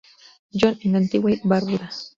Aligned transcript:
John, 0.51 0.79
en 0.81 0.95
Antigua 0.95 1.31
y 1.31 1.39
Barbuda. 1.43 1.91